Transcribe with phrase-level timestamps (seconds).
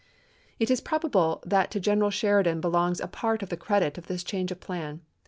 [0.59, 4.23] It is probable that to General Sheridan belongs a part of the credit of this
[4.23, 5.01] change of plan.